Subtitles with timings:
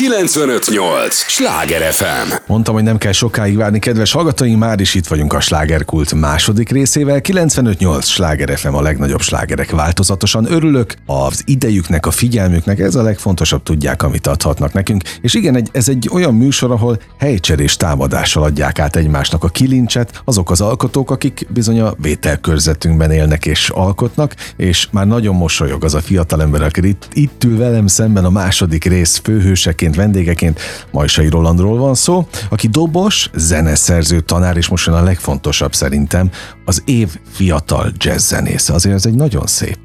[0.00, 1.14] 958!
[1.14, 2.32] Sláger FM!
[2.46, 6.70] Mondtam, hogy nem kell sokáig várni, kedves hallgatóink, már is itt vagyunk a slágerkult második
[6.70, 7.20] részével.
[7.20, 10.52] 958 Sláger FM a legnagyobb slágerek változatosan.
[10.52, 15.02] Örülök az idejüknek, a figyelmüknek, ez a legfontosabb, tudják, amit adhatnak nekünk.
[15.20, 20.50] És igen, ez egy olyan műsor, ahol helycserés támadással adják át egymásnak a kilincset, azok
[20.50, 26.00] az alkotók, akik bizony a vételkörzetünkben élnek és alkotnak, és már nagyon mosolyog az a
[26.00, 30.60] fiatalember, aki itt, itt ül velem szemben a második rész főhőseként, vendégeként,
[30.90, 36.30] Majsai Rolandról van szó, aki dobos, zeneszerző, tanár, és most a legfontosabb szerintem,
[36.64, 38.68] az év fiatal jazzzenész.
[38.68, 39.78] Azért ez egy nagyon szép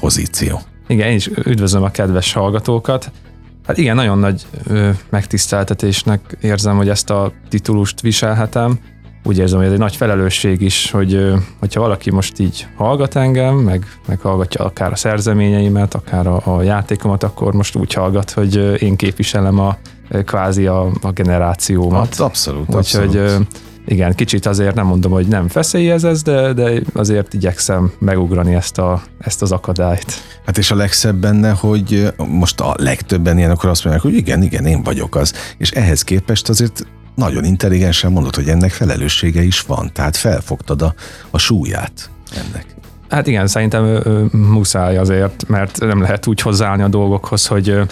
[0.00, 0.60] pozíció.
[0.86, 3.10] Igen, én is üdvözlöm a kedves hallgatókat.
[3.66, 8.78] Hát igen, nagyon nagy ö, megtiszteltetésnek érzem, hogy ezt a titulust viselhetem.
[9.28, 13.54] Úgy érzem, hogy ez egy nagy felelősség is, hogy hogyha valaki most így hallgat engem,
[13.54, 18.82] meg, meg hallgatja akár a szerzeményeimet, akár a, a játékomat, akkor most úgy hallgat, hogy
[18.82, 19.76] én képviselem a
[20.24, 22.08] kvázi a, a generációmat.
[22.08, 23.46] Hát abszolút, Úgyhogy abszolút.
[23.86, 28.78] igen, kicsit azért nem mondom, hogy nem feszélyez ez, de, de azért igyekszem megugrani ezt,
[28.78, 30.12] a, ezt az akadályt.
[30.46, 34.42] Hát és a legszebb benne, hogy most a legtöbben ilyen akkor azt mondják, hogy igen,
[34.42, 35.32] igen, én vagyok az.
[35.58, 36.86] És ehhez képest azért
[37.18, 39.90] nagyon intelligensen mondod, hogy ennek felelőssége is van.
[39.92, 40.94] Tehát felfogtad a,
[41.30, 42.66] a súlyát ennek.
[43.08, 47.68] Hát igen, szerintem ö, ö, muszáj azért, mert nem lehet úgy hozzáállni a dolgokhoz, hogy
[47.68, 47.82] ö,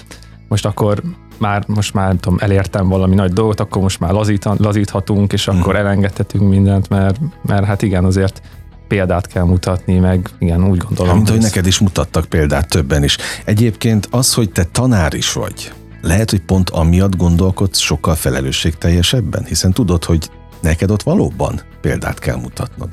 [0.49, 1.03] most akkor
[1.39, 5.49] már, most már nem tudom, elértem valami nagy dolgot, akkor most már lazít, lazíthatunk, és
[5.49, 5.85] akkor Mhm.
[5.87, 8.43] elengedhetünk mindent, mert, mert hát igen, azért
[8.89, 11.17] példát kell mutatni, meg igen, úgy gondolom.
[11.17, 13.17] Mint hogy neked is mutattak példát többen is.
[13.45, 15.73] Egyébként az, hogy te tanár is vagy,
[16.07, 22.37] lehet, hogy pont amiatt gondolkodsz sokkal felelősségteljesebben, hiszen tudod, hogy neked ott valóban példát kell
[22.37, 22.89] mutatnod.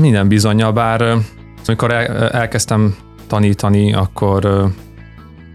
[0.00, 1.16] Minden bizonyal, bár
[1.66, 4.70] amikor el, elkezdtem tanítani, akkor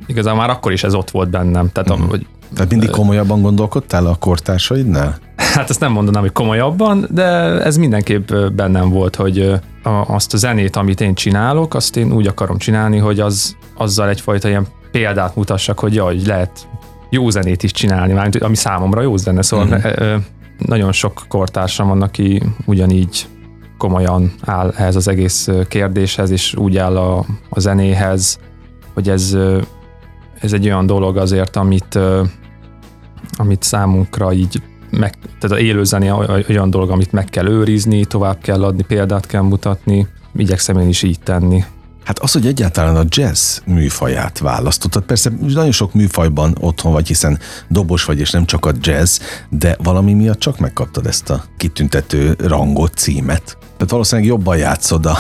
[0.06, 1.70] igazából már akkor is ez ott volt bennem.
[1.72, 2.10] Tehát, uh-huh.
[2.10, 5.18] hogy, Tehát mindig komolyabban gondolkodtál a kortársaidnál?
[5.36, 7.26] hát ezt nem mondanám, hogy komolyabban, de
[7.64, 9.54] ez mindenképp bennem volt, hogy
[10.08, 14.48] azt a zenét, amit én csinálok, azt én úgy akarom csinálni, hogy az, azzal egyfajta
[14.48, 16.68] ilyen példát mutassak, hogy jaj, lehet
[17.10, 20.16] jó zenét is csinálni, mármint, ami számomra jó zene, szóval ö,
[20.58, 23.28] nagyon sok kortársam van, aki ugyanígy
[23.78, 28.40] komolyan áll ehhez az egész kérdéshez, és úgy áll a, a zenéhez,
[28.94, 29.38] hogy ez,
[30.40, 32.00] ez egy olyan dolog azért, amit,
[33.38, 38.06] amit számunkra így meg, tehát a élő zené oly- olyan dolog, amit meg kell őrizni,
[38.06, 41.64] tovább kell adni, példát kell mutatni, igyekszem én is így tenni.
[42.08, 47.40] Hát az, hogy egyáltalán a jazz műfaját választottad, persze nagyon sok műfajban otthon vagy, hiszen
[47.68, 49.20] dobos vagy, és nem csak a jazz,
[49.50, 53.58] de valami miatt csak megkaptad ezt a kitüntető rangot, címet.
[53.60, 55.18] Tehát valószínűleg jobban játszod a,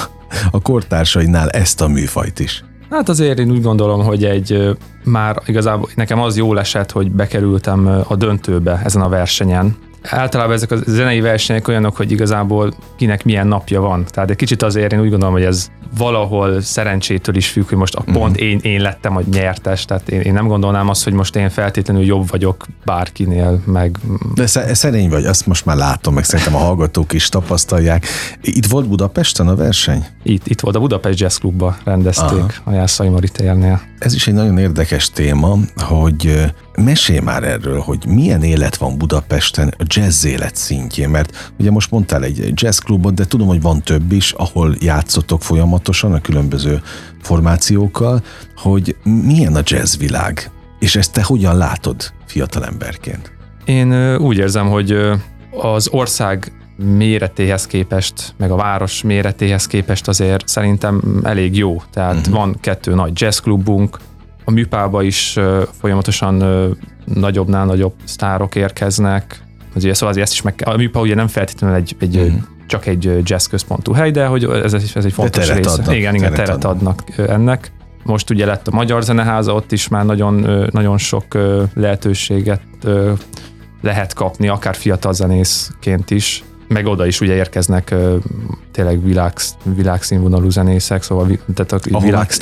[0.52, 2.64] a kortársaidnál ezt a műfajt is.
[2.90, 8.04] Hát azért én úgy gondolom, hogy egy már igazából nekem az jól esett, hogy bekerültem
[8.08, 9.78] a döntőbe ezen a versenyen.
[10.02, 14.06] Általában ezek a zenei versenyek olyanok, hogy igazából kinek milyen napja van.
[14.08, 17.96] Tehát egy kicsit azért én úgy gondolom, hogy ez valahol szerencsétől is függ, hogy most
[17.96, 21.36] a pont én, én lettem a nyertes, tehát én, én nem gondolnám azt, hogy most
[21.36, 23.97] én feltétlenül jobb vagyok bárkinél, meg
[24.34, 28.06] De sze- szerény vagy, azt most már látom, meg szerintem a hallgatók is tapasztalják.
[28.41, 30.06] Itt volt Budapesten a verseny?
[30.24, 32.50] itt, itt volt a Budapest Jazz Klubba rendezték Aha.
[32.63, 33.81] a Jászai Mari térnél.
[34.00, 36.46] Ez is egy nagyon érdekes téma, hogy
[36.77, 41.71] ö, mesélj már erről, hogy milyen élet van Budapesten a jazz élet szintjén, mert ugye
[41.71, 46.81] most mondtál egy jazzklubot, de tudom, hogy van több is, ahol játszotok folyamatosan a különböző
[47.21, 48.23] formációkkal,
[48.55, 53.31] hogy milyen a jazz világ, és ezt te hogyan látod fiatalemberként?
[53.65, 54.97] Én úgy érzem, hogy
[55.51, 61.81] az ország méretéhez képest, meg a város méretéhez képest azért szerintem elég jó.
[61.91, 62.33] Tehát uh-huh.
[62.33, 63.97] van kettő nagy jazzklubunk,
[64.47, 65.40] a műpába is
[65.80, 66.44] folyamatosan
[67.06, 69.44] nagyobbnál nagyobb sztárok érkeznek.
[69.75, 72.16] Az ugye, szóval azért ezt is meg kell, a műpa ugye nem feltétlenül egy, egy
[72.16, 72.41] uh-huh.
[72.68, 75.81] csak egy jazz központú hely, de hogy ez, ez egy fontos teret része.
[75.81, 77.03] adnak, igen, igen, teret teret adnak.
[77.18, 77.72] ennek.
[78.03, 81.25] Most ugye lett a Magyar Zeneháza, ott is már nagyon, nagyon sok
[81.74, 82.62] lehetőséget
[83.81, 87.96] lehet kapni, akár fiatal zenészként is, meg oda is ugye érkeznek
[88.72, 89.34] tényleg világ,
[89.75, 92.00] világszínvonalú zenészek, szóval tehát a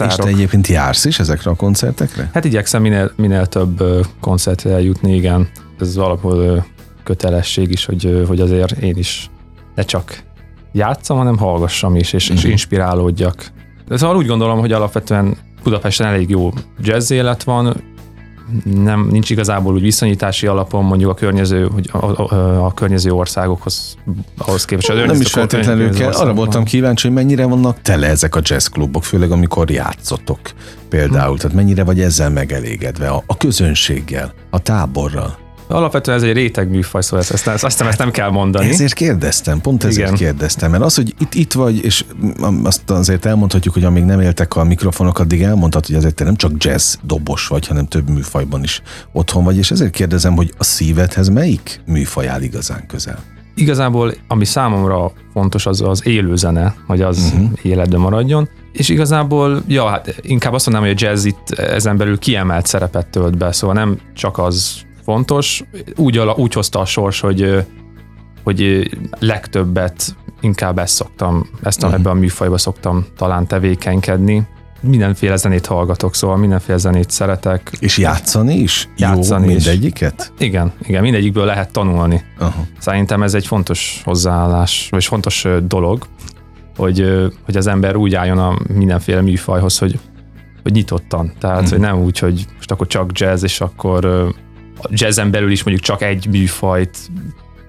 [0.08, 2.30] és te egyébként jársz is ezekre a koncertekre?
[2.34, 3.84] Hát igyekszem minél, minél több
[4.20, 5.50] koncertre eljutni, igen.
[5.80, 6.58] Ez ö,
[7.04, 9.30] kötelesség is, hogy, hogy azért én is
[9.76, 10.24] ne csak
[10.72, 12.52] játszam, hanem hallgassam is, és, és Mhm.
[12.52, 13.52] inspirálódjak.
[13.88, 17.84] De szóval úgy gondolom, hogy alapvetően Budapesten elég jó jazz élet van,
[18.64, 23.98] nem, nincs igazából úgy viszonyítási alapon mondjuk a környező, hogy a, a, a környező országokhoz
[24.38, 25.06] ahhoz képest.
[25.06, 26.12] Nem is feltétlenül kell.
[26.12, 30.40] Arra voltam kíváncsi, hogy mennyire vannak tele ezek a jazzklubok, főleg amikor játszotok
[30.90, 31.28] például.
[31.28, 31.38] Hmm.
[31.38, 35.45] Tehát mennyire vagy ezzel megelégedve a, a közönséggel, a táborral?
[35.68, 38.70] Alapvetően ez egy réteg műfaj, szóval ezt, ezt, ezt, azt, ezt nem kell mondani.
[38.70, 40.20] Ezért kérdeztem, pont ezért Igen.
[40.20, 42.06] kérdeztem, mert az, hogy itt, itt vagy, és
[42.64, 46.36] azt azért elmondhatjuk, hogy amíg nem éltek a mikrofonok, addig elmondhatod, hogy azért te nem
[46.36, 48.82] csak jazz dobos vagy, hanem több műfajban is
[49.12, 53.20] otthon vagy, és ezért kérdezem, hogy a szívedhez melyik műfaj áll igazán közel?
[53.56, 57.50] Igazából, ami számomra fontos, az az élő zene, hogy az uh-huh.
[57.62, 62.20] életben maradjon, és igazából, ja, hát inkább azt mondanám, hogy a jazz itt ezen belül
[62.20, 65.64] kiemelt szerepet tölt be, szóval nem csak az fontos.
[65.96, 67.66] Úgy, úgy hozta a sors, hogy,
[68.44, 72.02] hogy legtöbbet inkább ezt szoktam, ezt a, uh-huh.
[72.02, 74.48] ebben a műfajba szoktam talán tevékenykedni.
[74.82, 77.72] Mindenféle zenét hallgatok, szóval mindenféle zenét szeretek.
[77.80, 78.90] És játszani is?
[78.98, 80.32] Játszani Jó, mindegyiket?
[80.38, 80.46] Is.
[80.46, 82.24] Igen, igen, mindegyikből lehet tanulni.
[82.40, 82.66] Uh-huh.
[82.80, 86.06] Szerintem ez egy fontos hozzáállás, vagy fontos dolog,
[86.78, 90.00] hogy, hogy az ember úgy álljon a mindenféle műfajhoz, hogy,
[90.64, 91.34] hogy nyitottan.
[91.40, 91.72] Tehát, uh-huh.
[91.72, 94.34] hogy nem úgy, hogy most akkor csak jazz, és akkor
[94.78, 96.98] a jazzen belül is mondjuk csak egy műfajt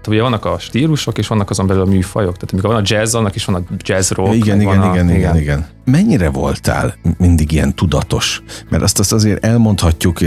[0.09, 2.35] ugye vannak a stílusok, és vannak azon belül a műfajok.
[2.35, 4.35] Tehát amikor van a jazz, annak is van a jazz rock.
[4.35, 5.67] Igen, igen, igen, a, igen, igen, igen.
[5.85, 8.43] Mennyire voltál mindig ilyen tudatos?
[8.69, 10.19] Mert azt, azt azért elmondhatjuk,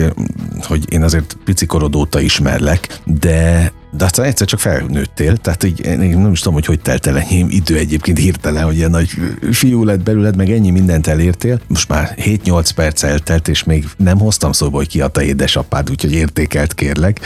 [0.62, 5.98] hogy én azért picikorod óta ismerlek, de de aztán egyszer csak felnőttél, tehát így, én
[5.98, 9.10] nem is tudom, hogy hogy telt el ennyi idő egyébként hirtelen, hogy ilyen nagy
[9.52, 11.60] fiú lett belőled, meg ennyi mindent elértél.
[11.68, 16.74] Most már 7-8 perc eltelt, és még nem hoztam szóba, hogy kiadta édesapád, úgyhogy értékelt
[16.74, 17.20] kérlek,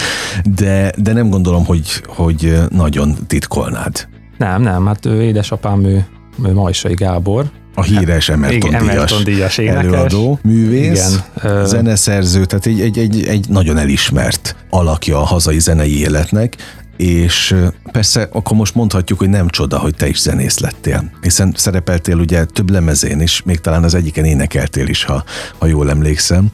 [0.56, 4.08] de, de nem gondolom, hogy, hogy nagyon titkolnád.
[4.38, 6.06] Nem, nem, hát ő édesapám, ő,
[6.46, 9.84] ő Majsai Gábor, a híres Emerton, Igen, díjas, Emerton díjas énekes.
[9.84, 11.66] előadó, művész, Igen.
[11.66, 16.56] zeneszerző, tehát egy, egy, egy, egy nagyon elismert alakja a hazai zenei életnek,
[16.98, 17.56] és
[17.92, 22.46] persze akkor most mondhatjuk, hogy nem csoda, hogy te is zenész lettél, hiszen szerepeltél ugye
[22.46, 25.24] több lemezén is, még talán az egyiken énekeltél is, ha,
[25.58, 26.50] ha jól emlékszem,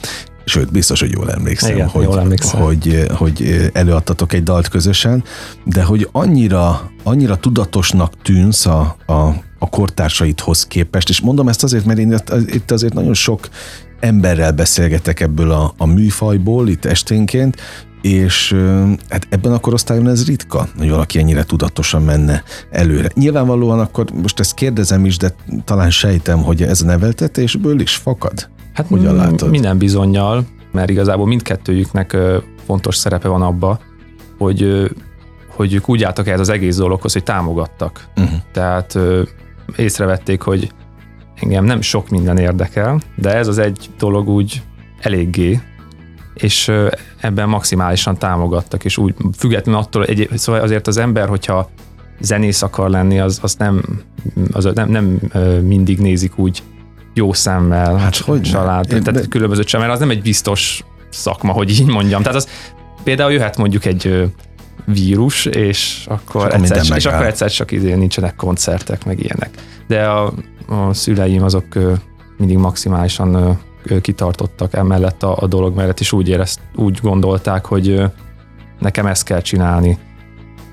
[0.46, 2.62] sőt, biztos, hogy jól emlékszem, Igen, hogy, jól emlékszem.
[2.62, 5.24] Hogy, hogy előadtatok egy dalt közösen,
[5.64, 11.86] de hogy annyira, annyira tudatosnak tűnsz a, a, a kortársaidhoz képest, és mondom ezt azért,
[11.86, 12.16] mert én
[12.46, 13.50] itt azért nagyon sok
[14.00, 17.56] emberrel beszélgetek ebből a, a műfajból itt esténként,
[18.02, 18.56] és
[19.10, 23.10] hát ebben a korosztályon ez ritka, hogy valaki ennyire tudatosan menne előre.
[23.14, 28.50] Nyilvánvalóan akkor most ezt kérdezem is, de talán sejtem, hogy ez a neveltetésből is fakad.
[28.74, 29.50] Hát Hogyan látod?
[29.50, 32.18] minden bizonyal, mert igazából mindkettőjüknek
[32.66, 33.80] fontos szerepe van abba,
[34.38, 34.92] hogy,
[35.56, 38.08] hogy ők úgy álltak ehhez az egész dologhoz, hogy támogattak.
[38.18, 38.40] Uh-huh.
[38.52, 38.98] Tehát
[39.78, 40.72] észrevették, hogy
[41.36, 44.62] engem nem sok minden érdekel, de ez az egy dolog úgy
[45.00, 45.60] eléggé,
[46.34, 46.72] és
[47.18, 51.70] ebben maximálisan támogattak, és úgy függetlenül attól, egy, szóval azért az ember, hogyha
[52.20, 53.84] zenész akar lenni, az, az nem,
[54.52, 55.06] az nem, nem
[55.64, 56.64] mindig nézik úgy
[57.14, 59.28] jó szemmel hát, hogy család, Én, tehát de...
[59.28, 62.22] különböző sem, mert az nem egy biztos szakma, hogy így mondjam.
[62.22, 62.48] Tehát az
[63.04, 64.32] például jöhet mondjuk egy
[64.94, 69.50] vírus, és akkor, és egyszer, és akkor egyszer csak idén nincsenek koncertek, meg ilyenek.
[69.88, 70.34] De a,
[70.68, 71.66] a szüleim azok
[72.38, 73.60] mindig maximálisan
[74.02, 78.02] kitartottak emellett a, a dolog mellett, és úgy érezt, úgy gondolták, hogy
[78.80, 79.98] nekem ezt kell csinálni.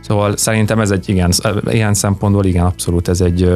[0.01, 1.33] Szóval szerintem ez egy igen,
[1.65, 3.51] ilyen szempontból igen, abszolút ez egy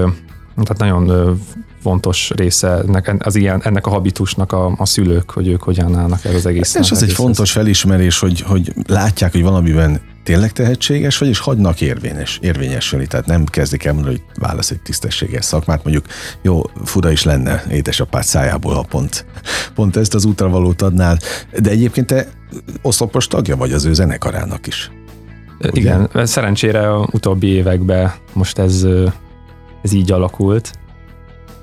[0.54, 1.36] tehát nagyon
[1.82, 6.24] fontos része ennek, az ilyen, ennek a habitusnak a, a szülők, hogy ők hogyan állnak
[6.24, 6.74] el az egész.
[6.74, 11.80] És ez egy fontos felismerés, hogy, hogy látják, hogy valamiben tényleg tehetséges vagy, és hagynak
[11.80, 13.06] érvényes, érvényesülni.
[13.06, 15.84] Tehát nem kezdik el mondani, hogy válasz egy tisztességes szakmát.
[15.84, 16.06] Mondjuk
[16.42, 19.26] jó, fura is lenne édesapád szájából, ha pont,
[19.74, 21.18] pont ezt az útravalót adnál.
[21.58, 22.26] De egyébként te
[22.82, 24.90] oszlopos tagja vagy az ő zenekarának is.
[25.58, 25.80] Ugye?
[25.80, 28.86] Igen, szerencsére a utóbbi években most ez,
[29.82, 30.72] ez így alakult.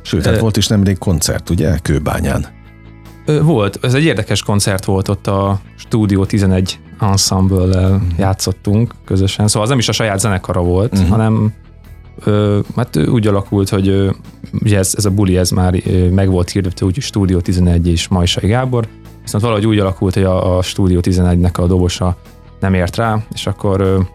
[0.02, 2.46] Sőt, hát volt is nemrég koncert, ugye, Kőbányán.
[3.42, 9.70] Volt, ez egy érdekes koncert volt ott a Studio 11 ensemble játszottunk közösen, szóval az
[9.70, 11.10] nem is a saját zenekara volt, uh-huh.
[11.10, 11.54] hanem
[12.24, 14.10] ö, hát úgy alakult, hogy
[14.62, 18.50] ugye ez, ez a buli ez már meg volt hirdetve, úgy Studio 11 és Majsai
[18.50, 18.88] Gábor,
[19.22, 22.18] viszont valahogy úgy alakult, hogy a, a Studio 11-nek a dobosa
[22.60, 24.08] nem ért rá, és akkor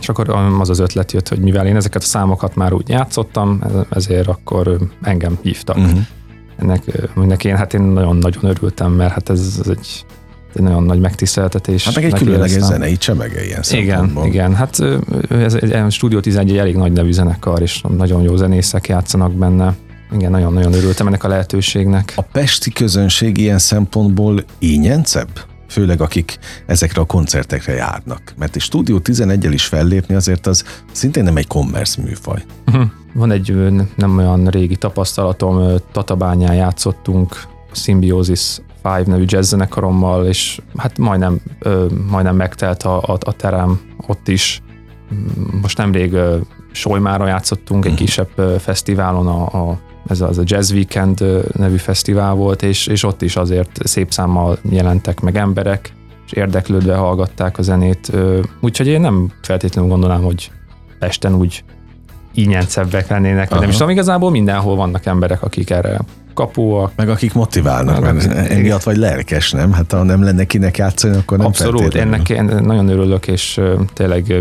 [0.00, 0.30] és akkor
[0.60, 4.78] az az ötlet jött, hogy mivel én ezeket a számokat már úgy játszottam, ezért akkor
[5.02, 5.76] engem hívtak.
[5.76, 6.00] Uh-huh.
[6.56, 6.82] Ennek,
[7.16, 10.04] ennek én, hát én nagyon-nagyon örültem, mert hát ez, ez egy
[10.54, 11.84] egy nagyon nagy megtiszteltetés.
[11.84, 14.54] Hát meg egy különleges zenei csemege ilyen Igen, igen.
[14.54, 14.80] Hát
[15.28, 19.32] ez egy, egy Studio 11 egy elég nagy nevű zenekar, és nagyon jó zenészek játszanak
[19.32, 19.74] benne.
[20.14, 22.12] Igen, nagyon-nagyon örültem ennek a lehetőségnek.
[22.16, 25.28] A pesti közönség ilyen szempontból ínyencebb?
[25.72, 28.34] főleg akik ezekre a koncertekre járnak.
[28.36, 32.42] Mert egy Stúdió 11-el is fellépni azért az szintén nem egy commerce műfaj.
[32.66, 32.84] Uh-huh.
[33.14, 33.56] Van egy
[33.96, 37.42] nem olyan régi tapasztalatom, Tatabányán játszottunk
[37.72, 41.40] Symbiosis Five nevű jazzzenekarommal, és hát majdnem,
[42.10, 44.62] majdnem megtelt a, a, a terem ott is.
[45.62, 46.16] Most nemrég
[46.72, 48.00] Solymára játszottunk, egy mhm.
[48.00, 51.24] kisebb fesztiválon, a, a, ez az a Jazz Weekend
[51.56, 55.92] nevű fesztivál volt, és, és ott is azért szép számmal jelentek meg emberek,
[56.26, 58.12] és érdeklődve hallgatták a zenét.
[58.60, 60.50] Úgyhogy én nem feltétlenül gondolnám, hogy
[60.98, 61.64] Pesten úgy
[62.34, 65.98] ínyencebbek lennének, nem is tudom, igazából mindenhol vannak emberek, akik erre
[66.34, 66.92] kapóak.
[66.96, 69.72] Meg akik motiválnak, meg mert emiatt vagy lelkes, nem?
[69.72, 73.60] Hát ha nem lenne kinek játszani, akkor nem Abszolút, ennek én nagyon örülök, és
[73.92, 74.34] tényleg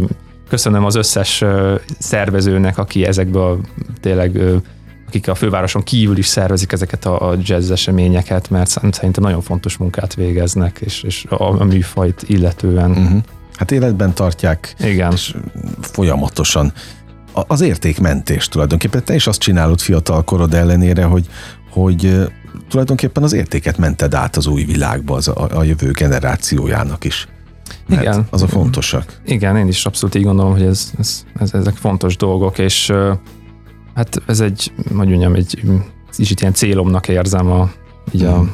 [0.49, 1.43] köszönöm az összes
[1.99, 3.59] szervezőnek, aki ezekből
[4.01, 4.41] tényleg
[5.07, 10.13] akik a fővároson kívül is szervezik ezeket a jazz eseményeket, mert szerintem nagyon fontos munkát
[10.13, 12.89] végeznek, és, és a, a műfajt illetően.
[12.89, 13.21] Uh-huh.
[13.55, 15.11] Hát életben tartják, Igen.
[15.11, 15.35] és
[15.81, 16.73] folyamatosan
[17.33, 19.03] az értékmentés tulajdonképpen.
[19.03, 21.27] Te is azt csinálod fiatal korod ellenére, hogy,
[21.71, 22.27] hogy
[22.69, 27.27] tulajdonképpen az értéket mented át az új világba, az a, a jövő generációjának is.
[27.87, 28.27] Mert Igen.
[28.29, 29.19] Az a fontosak.
[29.25, 32.93] Igen, én is abszolút így gondolom, hogy ez, ez, ez, ezek fontos dolgok, és
[33.93, 35.63] hát ez egy, hogy mondjam, egy
[36.11, 37.71] kicsit ilyen célomnak érzem a,
[38.11, 38.51] így, a, hmm.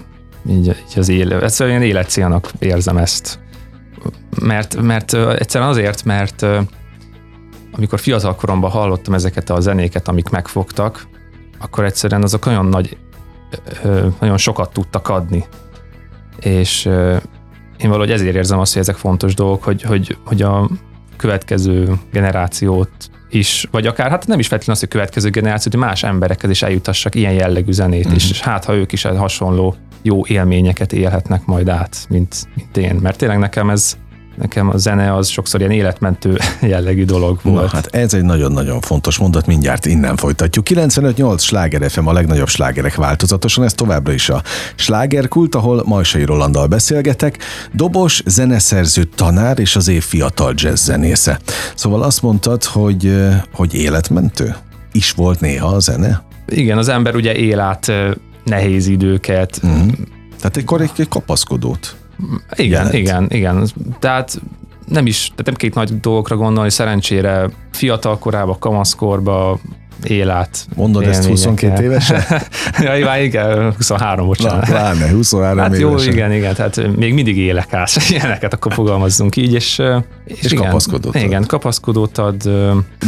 [0.50, 3.40] így, így az élet, egyszerűen életcélnak érzem ezt.
[4.42, 6.46] Mert, mert egyszerűen azért, mert
[7.72, 11.08] amikor fiatal koromban hallottam ezeket a zenéket, amik megfogtak,
[11.60, 12.98] akkor egyszerűen azok nagyon nagy,
[14.20, 15.46] nagyon sokat tudtak adni.
[16.40, 16.86] És
[17.78, 20.70] én valahogy ezért érzem azt, hogy ezek fontos dolgok, hogy, hogy, hogy a
[21.16, 22.90] következő generációt
[23.30, 26.62] is, vagy akár, hát nem is feltétlenül az, hogy következő generációt, hogy más emberekhez is
[26.62, 28.16] eljutassak ilyen jellegű zenét, uh-huh.
[28.16, 32.96] és hát ha ők is hasonló jó élményeket élhetnek majd át, mint, mint én.
[32.96, 33.98] Mert tényleg nekem ez,
[34.38, 37.72] nekem a zene az sokszor ilyen életmentő jellegű dolog volt.
[37.72, 40.66] Na, hát ez egy nagyon-nagyon fontos mondat, mindjárt innen folytatjuk.
[40.70, 44.42] 95-8 sláger FM a legnagyobb slágerek változatosan, ez továbbra is a
[44.76, 47.38] slágerkult, ahol Majsai Rolandal beszélgetek,
[47.74, 51.40] dobos, zeneszerző, tanár és az év fiatal jazz zenésze.
[51.76, 53.14] Szóval azt mondtad, hogy,
[53.54, 54.56] hogy életmentő?
[54.92, 56.24] Is volt néha a zene?
[56.48, 57.92] Igen, az ember ugye él át
[58.44, 59.60] nehéz időket.
[59.68, 59.88] Mm.
[60.42, 61.96] Tehát egy, egy kapaszkodót.
[62.56, 62.94] Igen, jelent.
[62.94, 63.68] igen, igen.
[64.00, 64.42] Tehát
[64.88, 69.60] nem is, tehát nem két nagy dolgokra gondolni, szerencsére fiatal korába, kamaszkorba
[70.04, 70.68] él át.
[70.76, 72.22] Mondod ezt 22 évesen?
[72.80, 74.68] ja, igen, 23, bocsánat.
[74.68, 75.90] Na, pláne, 23 hát évesen.
[75.90, 79.82] jó, igen, igen, tehát még mindig élek át ilyeneket, akkor fogalmazzunk így, és,
[80.26, 81.22] és, és igen, kapaszkodót ad.
[81.22, 82.44] Igen, kapaszkodót ad.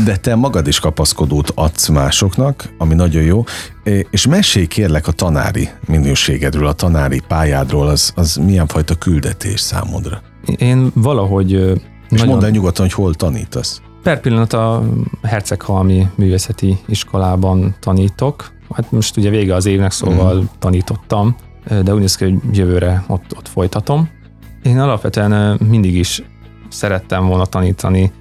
[0.06, 3.44] De te magad is kapaszkodót adsz másoknak, ami nagyon jó,
[4.10, 10.22] és mesélj kérlek a tanári minőségedről, a tanári pályádról, az, az milyen fajta küldetés számodra?
[10.58, 11.70] Én valahogy És
[12.10, 12.28] nagyon...
[12.28, 13.82] mondd el nyugodtan, hogy hol tanítasz.
[14.04, 14.84] Per pillanat a
[15.22, 18.52] Herceghalmi Művészeti Iskolában tanítok.
[18.74, 20.44] Hát most ugye vége az évnek, szóval mm.
[20.60, 21.36] tanítottam,
[21.84, 24.10] de úgy néz ki, hogy jövőre ott, ott folytatom.
[24.64, 26.24] Én alapvetően mindig is
[26.70, 28.12] szerettem volna tanítani,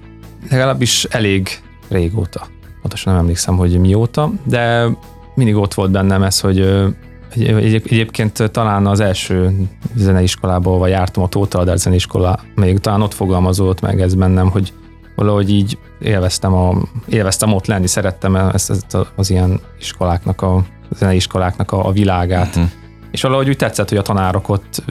[0.49, 1.49] legalábbis elég
[1.87, 2.47] régóta.
[2.81, 4.87] Pontosan nem emlékszem, hogy mióta, de
[5.35, 6.59] mindig ott volt bennem ez, hogy
[7.33, 13.81] egy, egyébként talán az első zeneiskolából jártam, a Tóta Adár zeneiskola, még talán ott fogalmazódott
[13.81, 14.73] meg ez bennem, hogy
[15.19, 21.71] valahogy így élveztem, a, élveztem ott lenni, szerettem ezt, ezt az ilyen iskoláknak, a zeneiskoláknak
[21.71, 22.55] a, a világát.
[22.55, 22.71] Uh-huh.
[23.11, 24.83] És valahogy úgy tetszett, hogy a tanárok ott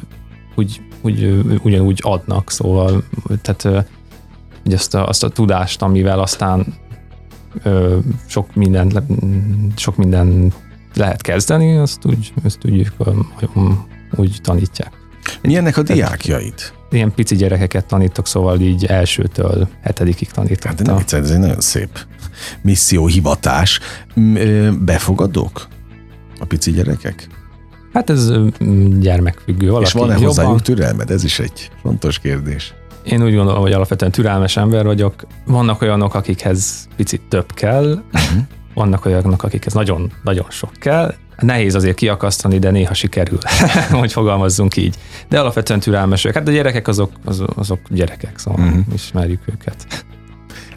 [0.55, 3.03] úgy, úgy, ugyanúgy adnak, szóval
[3.43, 3.87] tehát
[4.63, 6.67] hogy azt a, azt a tudást, amivel aztán
[7.63, 9.05] ö, sok minden,
[9.77, 10.53] sok minden
[10.95, 12.91] lehet kezdeni, azt úgy, azt úgy,
[14.17, 15.08] úgy tanítják.
[15.43, 16.55] Milyennek a diákjaid?
[16.91, 20.71] Ilyen pici gyerekeket tanítok, szóval így elsőtől hetedikig tanítottam.
[20.71, 21.99] Hát de nem viccelj, ez egy nagyon szép
[22.63, 23.81] misszióhivatás.
[24.81, 25.69] Befogadók
[26.41, 27.29] a pici gyerekek?
[27.93, 28.33] Hát ez
[28.99, 29.71] gyermekfüggő.
[29.71, 31.11] Valaki És van-e hozzájuk türelmed?
[31.11, 32.75] Ez is egy fontos kérdés.
[33.05, 35.27] Én úgy gondolom, hogy alapvetően türelmes ember vagyok.
[35.47, 38.43] Vannak olyanok, akikhez picit több kell, uh-huh.
[38.75, 43.39] vannak olyanok, akikhez nagyon-nagyon sok kell, Nehéz azért kiakasztani, de néha sikerül,
[43.91, 44.97] hogy fogalmazzunk így.
[45.29, 46.35] De alapvetően türelmesek.
[46.35, 48.85] Hát a gyerekek azok, azok, azok gyerekek, szóval uh-huh.
[48.95, 49.87] ismerjük őket.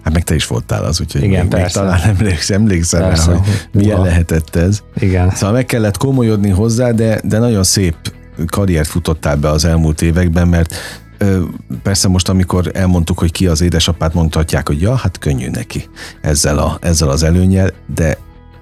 [0.03, 1.81] Hát meg te is voltál az, úgyhogy Igen, még, persze.
[1.81, 4.05] még talán emlékszem, emlékszem persze, rá, hogy milyen Uha.
[4.05, 4.81] lehetett ez.
[4.99, 5.29] Igen.
[5.29, 7.95] Szóval meg kellett komolyodni hozzá, de, de nagyon szép
[8.47, 10.75] karriert futottál be az elmúlt években, mert
[11.83, 15.89] persze most, amikor elmondtuk, hogy ki az édesapát, mondhatják, hogy ja, hát könnyű neki
[16.21, 18.17] ezzel, a, ezzel az előnyel, de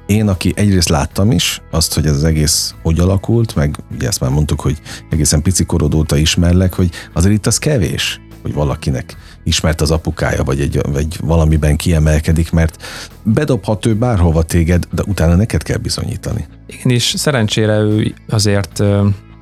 [0.10, 4.20] én, aki egyrészt láttam is azt, hogy ez az egész hogy alakult, meg ugye ezt
[4.20, 9.16] már mondtuk, hogy egészen pici korod óta ismerlek, hogy azért itt az kevés, hogy valakinek
[9.44, 12.84] ismert az apukája, vagy, egy, vagy valamiben kiemelkedik, mert
[13.24, 16.46] bedobhat ő bárhova téged, de utána neked kell bizonyítani.
[16.68, 18.80] Igen, és szerencsére ő azért,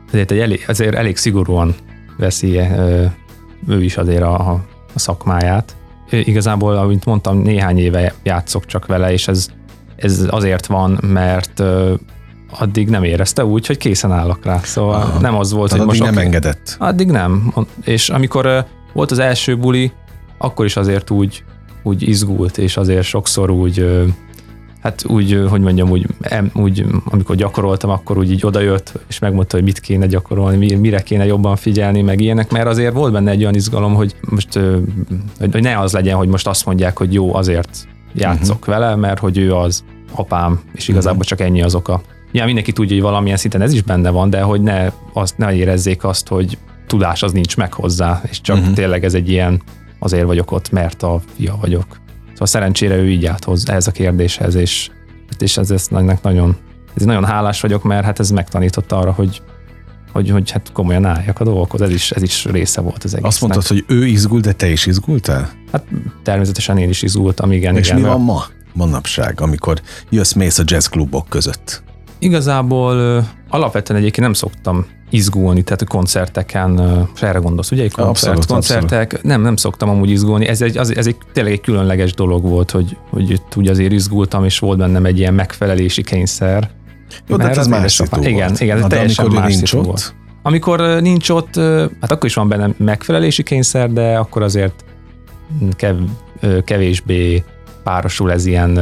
[0.07, 1.75] azért, egy elég, azért elég szigorúan
[2.17, 2.59] veszi
[3.67, 4.51] ő is azért a,
[4.93, 5.75] a szakmáját.
[6.09, 9.47] Igazából, amint mondtam, néhány éve játszok csak vele, és ez,
[9.97, 11.63] ez azért van, mert
[12.59, 14.57] addig nem érezte úgy, hogy készen állok rá.
[14.57, 15.19] Szóval Aha.
[15.19, 16.15] nem az volt, Tehát hogy addig most...
[16.15, 16.75] nem engedett.
[16.79, 17.53] Addig nem.
[17.83, 19.91] És amikor volt az első buli,
[20.37, 21.43] akkor is azért úgy,
[21.83, 24.05] úgy izgult, és azért sokszor úgy,
[24.81, 26.07] hát úgy, hogy mondjam, úgy,
[26.53, 31.25] úgy amikor gyakoroltam, akkor úgy így odajött, és megmondta, hogy mit kéne gyakorolni, mire kéne
[31.25, 34.59] jobban figyelni, meg ilyenek, mert azért volt benne egy olyan izgalom, hogy most,
[35.51, 38.73] hogy ne az legyen, hogy most azt mondják, hogy jó, azért játszok uh-huh.
[38.73, 41.37] vele, mert hogy ő az apám, és igazából uh-huh.
[41.37, 42.01] csak ennyi az oka.
[42.31, 45.53] Ja, mindenki tudja, hogy valamilyen szinten ez is benne van, de hogy ne, azt, ne
[45.53, 48.73] érezzék azt, hogy tudás az nincs meg hozzá, és csak uh-huh.
[48.73, 49.61] tényleg ez egy ilyen,
[49.99, 51.85] azért vagyok ott, mert a fia vagyok.
[52.31, 54.89] Szóval szerencsére ő így állt hozzá ez a kérdéshez, és,
[55.39, 55.87] és ez, ez
[56.21, 56.55] nagyon,
[56.95, 59.41] ez nagyon hálás vagyok, mert hát ez megtanította arra, hogy
[60.17, 63.31] hogy, hogy hát komolyan álljak a dolgokhoz, ez is, ez is része volt az egésznek.
[63.31, 65.49] Azt mondtad, hogy ő izgult, de te is izgultál?
[65.71, 65.83] Hát
[66.23, 67.75] természetesen én is izgultam, igen.
[67.75, 68.43] És igen, mi van ma,
[68.73, 71.83] manapság, amikor jössz-mész a jazzklubok között?
[72.19, 77.83] Igazából alapvetően egyébként nem szoktam izgulni, tehát a koncerteken, és erre gondolsz, ugye?
[77.83, 79.25] Egy koncert, abszolút, koncertek, abszolút.
[79.25, 80.47] nem, nem szoktam amúgy izgulni.
[80.47, 83.91] Ez egy, az, ez egy tényleg egy különleges dolog volt, hogy, hogy itt úgy azért
[83.91, 86.69] izgultam, és volt bennem egy ilyen megfelelési kényszer.
[87.27, 89.85] Jó, de hát ez más szitu Igen, igen, ez teljesen amikor más nincs ott?
[89.85, 90.15] Volt.
[90.41, 91.55] Amikor nincs ott,
[92.01, 94.85] hát akkor is van bennem megfelelési kényszer, de akkor azért
[95.71, 95.95] kev,
[96.63, 97.43] kevésbé
[97.83, 98.79] párosul ez ilyen,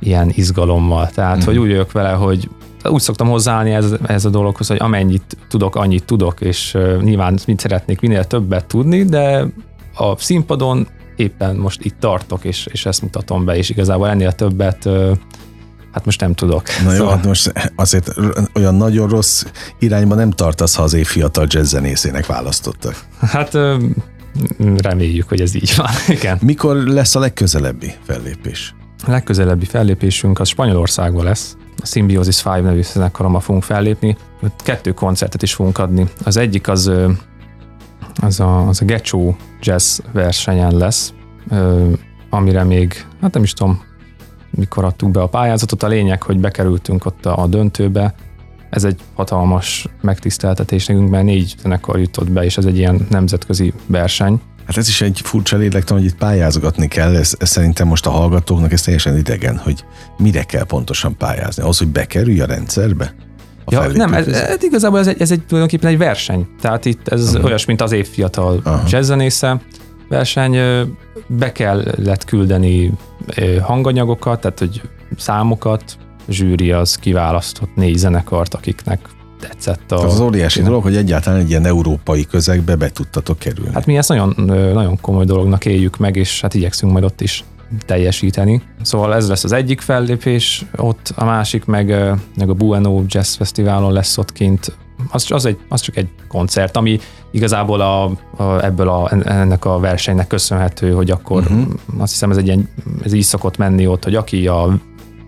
[0.00, 1.08] ilyen izgalommal.
[1.08, 1.44] Tehát, mm.
[1.44, 2.48] hogy úgy vagyok vele, hogy
[2.84, 7.60] úgy szoktam hozzáállni ez, ez a dologhoz, hogy amennyit tudok, annyit tudok, és nyilván mit
[7.60, 9.46] szeretnék minél többet tudni, de
[9.94, 14.88] a színpadon éppen most itt tartok, és, és ezt mutatom be, és igazából ennél többet
[15.92, 16.62] Hát most nem tudok.
[16.84, 17.16] Na jó, szóval...
[17.16, 18.10] hát most azért
[18.54, 19.44] olyan nagyon rossz
[19.78, 23.04] irányba nem tartasz, ha az év fiatal jazzzenészének választottak.
[23.20, 23.58] Hát
[24.76, 25.88] reméljük, hogy ez így van.
[26.16, 26.38] Igen.
[26.40, 28.74] Mikor lesz a legközelebbi fellépés?
[29.06, 34.16] A legközelebbi fellépésünk az Spanyolországban lesz a Symbiosis 5 nevű zenekarommal fogunk fellépni.
[34.56, 36.06] Kettő koncertet is fogunk adni.
[36.24, 36.90] Az egyik az,
[38.20, 41.12] az a, az a Gecsó Jazz versenyen lesz,
[42.30, 43.82] amire még, hát nem is tudom,
[44.50, 45.82] mikor adtuk be a pályázatot.
[45.82, 48.14] A lényeg, hogy bekerültünk ott a, a döntőbe.
[48.70, 53.72] Ez egy hatalmas megtiszteltetés nekünk, mert négy zenekar jutott be, és ez egy ilyen nemzetközi
[53.86, 54.40] verseny.
[54.66, 58.10] Hát ez is egy furcsa lélektan, hogy itt pályázgatni kell, ez, ez szerintem most a
[58.10, 59.84] hallgatóknak ez teljesen idegen, hogy
[60.18, 61.62] mire kell pontosan pályázni.
[61.62, 63.14] Az, hogy bekerülj a rendszerbe?
[63.64, 66.48] A ja, nem, ez, ez, igazából ez egy, ez egy tulajdonképpen egy verseny.
[66.60, 67.44] Tehát itt ez uh-huh.
[67.44, 69.60] olyas, mint az évfiatal jazzzenésze
[70.10, 70.56] verseny.
[71.26, 72.92] Be kellett küldeni
[73.60, 74.80] hanganyagokat, tehát hogy
[75.16, 79.00] számokat, zsűri az kiválasztott négy zenekart, akiknek
[79.40, 79.92] tetszett.
[79.92, 83.72] A, az óriási dolog, hogy egyáltalán egy ilyen európai közegbe be tudtatok kerülni.
[83.72, 84.34] Hát mi ezt nagyon,
[84.72, 87.44] nagyon komoly dolognak éljük meg, és hát igyekszünk majd ott is
[87.86, 88.62] teljesíteni.
[88.82, 91.86] Szóval ez lesz az egyik fellépés, ott a másik meg,
[92.36, 94.76] meg a Bueno Jazz Fesztiválon lesz ott kint.
[95.10, 98.04] Az, az, egy, az csak egy koncert, ami igazából a,
[98.36, 101.66] a, ebből a, ennek a versenynek köszönhető, hogy akkor uh-huh.
[101.98, 102.68] azt hiszem ez egy ilyen,
[103.02, 104.78] ez így szokott menni ott, hogy aki a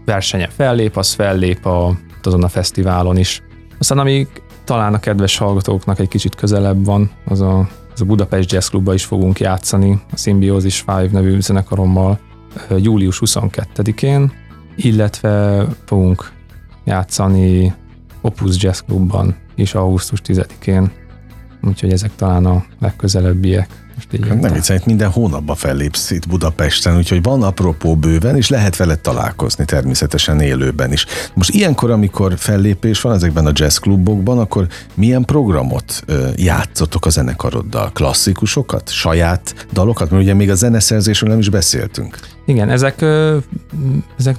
[0.04, 3.42] versenyen fellép, az fellép a, azon a fesztiválon is.
[3.78, 4.28] Aztán amíg
[4.64, 8.94] talán a kedves hallgatóknak egy kicsit közelebb van, az a, az a Budapest Jazz Klubba
[8.94, 12.18] is fogunk játszani, a Symbiosis 5 nevű zenekarommal
[12.76, 14.32] július 22-én,
[14.76, 16.32] illetve fogunk
[16.84, 17.74] játszani
[18.20, 20.90] Opus Jazz Klubban is augusztus 10-én,
[21.62, 23.68] úgyhogy ezek talán a legközelebbiek.
[23.94, 28.76] Most így nem viccelj, minden hónapban fellépsz itt Budapesten, úgyhogy van apropó bőven, és lehet
[28.76, 31.06] veled találkozni természetesen élőben is.
[31.34, 37.90] Most ilyenkor, amikor fellépés van ezekben a jazzklubokban, akkor milyen programot ö, játszotok a zenekaroddal?
[37.92, 38.90] Klasszikusokat?
[38.90, 40.10] Saját dalokat?
[40.10, 42.18] Mert ugye még a zeneszerzésről nem is beszéltünk.
[42.46, 43.04] Igen, ezek,
[44.18, 44.36] ezek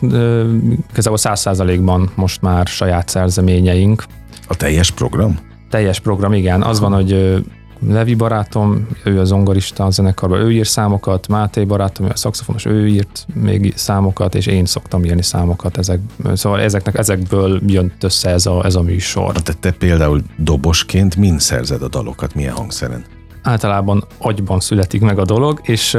[0.91, 4.03] igazából száz százalékban most már saját szerzeményeink.
[4.47, 5.39] A teljes program?
[5.73, 6.61] Teljes program, igen.
[6.61, 7.43] Az van, hogy
[7.87, 12.65] Levi barátom, ő a zongorista a zenekarban, ő ír számokat, Máté barátom, ő a szakszofonos,
[12.65, 15.77] ő írt még számokat, és én szoktam írni számokat.
[15.77, 15.99] Ezek,
[16.33, 19.31] szóval ezeknek, ezekből jött össze ez a, ez a műsor.
[19.31, 23.05] Te, te például dobosként mind szerzed a dalokat, milyen hangszeren?
[23.43, 25.97] általában agyban születik meg a dolog, és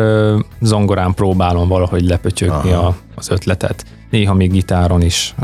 [0.61, 3.85] zongorán próbálom valahogy lepötyögni a, az ötletet.
[4.14, 5.35] Néha még gitáron is,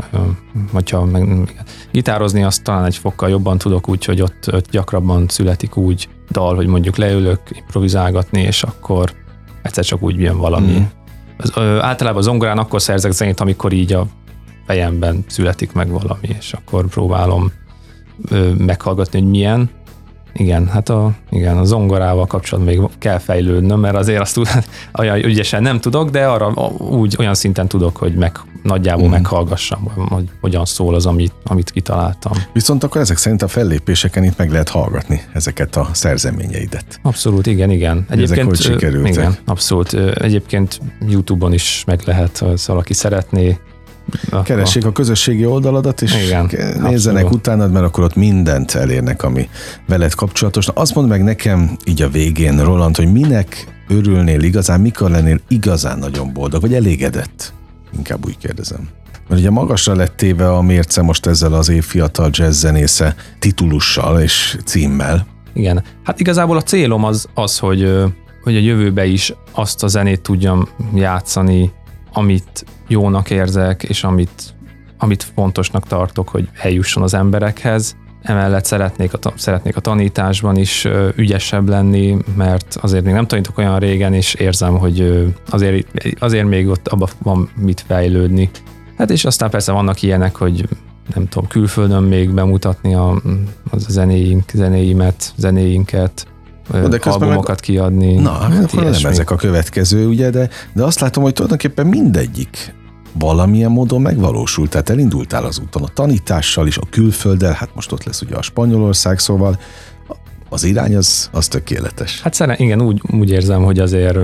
[0.71, 1.53] hogyha meg,
[1.91, 6.67] gitározni azt talán egy fokkal jobban tudok, úgyhogy ott, ott gyakrabban születik úgy dal, hogy
[6.67, 9.13] mondjuk leülök improvizálgatni, és akkor
[9.61, 10.71] egyszer csak úgy jön valami.
[10.71, 10.83] Mm.
[11.37, 14.07] Az, ö, általában zongorán akkor szerzek zenét, amikor így a
[14.65, 17.51] fejemben születik meg valami, és akkor próbálom
[18.29, 19.69] ö, meghallgatni, hogy milyen,
[20.33, 24.47] igen, hát a, igen, a zongorával kapcsolatban még kell fejlődnöm, mert azért azt tud,
[24.99, 29.11] olyan ügyesen nem tudok, de arra úgy olyan szinten tudok, hogy meg, nagyjából mm.
[29.11, 32.31] meghallgassam, hogy hogyan szól az, amit, amit kitaláltam.
[32.53, 36.99] Viszont akkor ezek szerint a fellépéseken itt meg lehet hallgatni ezeket a szerzeményeidet.
[37.01, 38.05] Abszolút, igen, igen.
[38.09, 39.13] Egyébként, ezek hogy sikerültek?
[39.13, 39.93] Igen, abszolút.
[40.13, 43.59] Egyébként YouTube-on is meg lehet, ha valaki szeretné,
[44.43, 46.49] Keressék a közösségi oldaladat, és Igen,
[46.81, 47.33] nézzenek abszolút.
[47.47, 49.49] utánad, mert akkor ott mindent elérnek, ami
[49.87, 50.65] veled kapcsolatos.
[50.65, 55.39] Na, azt mondd meg nekem így a végén, Roland, hogy minek örülnél igazán, mikor lennél
[55.47, 57.53] igazán nagyon boldog, vagy elégedett?
[57.97, 58.89] Inkább úgy kérdezem.
[59.27, 64.57] Mert ugye magasra lett téve a mérce most ezzel az év fiatal jazzzenésze titulussal és
[64.65, 65.25] címmel.
[65.53, 67.93] Igen, hát igazából a célom az, az hogy,
[68.43, 71.71] hogy a jövőbe is azt a zenét tudjam játszani,
[72.13, 74.53] amit jónak érzek, és amit,
[74.97, 77.95] amit fontosnak tartok, hogy eljusson az emberekhez.
[78.21, 83.79] Emellett szeretnék a, szeretnék a tanításban is ügyesebb lenni, mert azért még nem tanítok olyan
[83.79, 85.87] régen, és érzem, hogy azért,
[86.19, 88.49] azért még ott abban van mit fejlődni.
[88.97, 90.67] Hát és aztán persze vannak ilyenek, hogy
[91.13, 93.09] nem tudom, külföldön még bemutatni a,
[93.71, 96.27] a zenéink, zenéimet, zenéinket,
[96.69, 97.59] de albumokat meg...
[97.59, 98.13] kiadni.
[98.13, 102.73] Na, hát akkor nem ezek a következő, ugye, de, de azt látom, hogy tulajdonképpen mindegyik
[103.13, 108.03] valamilyen módon megvalósult, tehát elindultál az úton a tanítással is, a külfölddel, hát most ott
[108.03, 109.59] lesz ugye a Spanyolország, szóval
[110.49, 112.21] az irány az, az tökéletes.
[112.21, 114.17] Hát szerintem igen, úgy, úgy érzem, hogy azért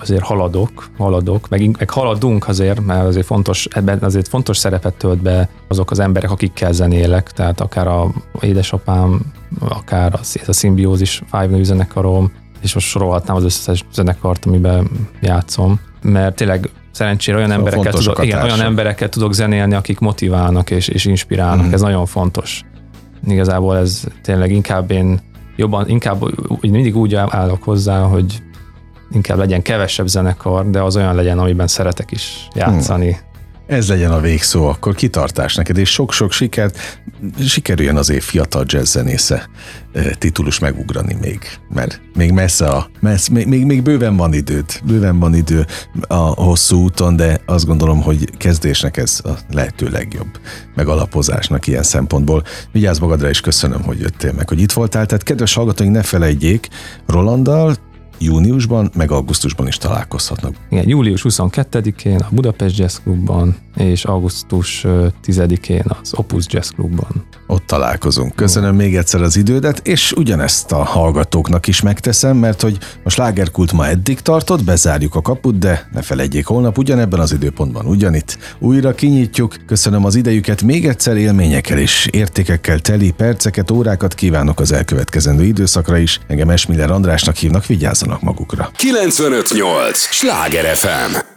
[0.00, 5.22] azért haladok, haladok, meg, meg haladunk azért, mert azért fontos, ebben azért fontos szerepet tölt
[5.22, 9.20] be azok az emberek, akikkel zenélek, tehát akár a édesapám,
[9.68, 14.90] akár az, ez a szimbiózis Five nevű zenekarom, és most sorolhatnám az összes zenekart, amiben
[15.20, 20.70] játszom, mert tényleg szerencsére olyan, szóval emberekkel tudok, igen, olyan emberekkel tudok zenélni, akik motiválnak
[20.70, 21.72] és, és inspirálnak, mm.
[21.72, 22.62] ez nagyon fontos.
[23.26, 25.20] Igazából ez tényleg inkább én
[25.56, 28.42] jobban, inkább úgy, mindig úgy állok hozzá, hogy
[29.10, 33.10] inkább legyen kevesebb zenekar, de az olyan legyen, amiben szeretek is játszani.
[33.10, 33.28] Hmm.
[33.66, 37.02] Ez legyen a végszó, akkor kitartás neked, és sok-sok sikert,
[37.46, 39.48] sikerüljön az év fiatal jazzzenésze
[40.18, 45.18] titulus megugrani még, mert még messze a, messze, még, még, még bőven van időd, bőven
[45.18, 45.66] van idő
[46.06, 50.40] a hosszú úton, de azt gondolom, hogy kezdésnek ez a lehető legjobb
[50.74, 52.42] megalapozásnak ilyen szempontból.
[52.72, 55.06] Vigyázz magadra, és köszönöm, hogy jöttél meg, hogy itt voltál.
[55.06, 56.68] Tehát kedves hallgatóink, ne felejtjék,
[57.06, 57.76] Rolanddal
[58.20, 60.54] júniusban, meg augusztusban is találkozhatnak.
[60.70, 64.84] Igen, július 22-én a Budapest Jazz Clubban, és augusztus
[65.26, 67.24] 10-én az Opus Jazz Clubban.
[67.46, 68.34] Ott találkozunk.
[68.34, 73.72] Köszönöm még egyszer az idődet, és ugyanezt a hallgatóknak is megteszem, mert hogy a slágerkult
[73.72, 78.38] ma eddig tartott, bezárjuk a kaput, de ne felejtjék, holnap ugyanebben az időpontban ugyanitt.
[78.58, 79.56] Újra kinyitjuk.
[79.66, 85.98] Köszönöm az idejüket, még egyszer élményekkel és értékekkel teli perceket, órákat kívánok az elkövetkezendő időszakra
[85.98, 86.20] is.
[86.26, 88.70] Engem Esmiller Andrásnak hívnak, vigyázzanak magukra.
[88.78, 90.08] 958!
[90.10, 91.29] Sláger FM!